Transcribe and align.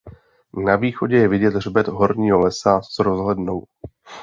Na 0.65 0.75
východě 0.75 1.15
je 1.17 1.27
vidět 1.27 1.53
hřbet 1.55 1.87
Horního 1.87 2.39
lesa 2.39 2.81
s 2.81 2.99
rozhlednou. 2.99 3.63